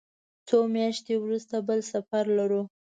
څو 0.47 0.57
میاشتې 0.75 1.13
وروسته 1.19 1.55
بل 1.67 1.79
سفر 1.93 2.23
لرو. 2.37 2.61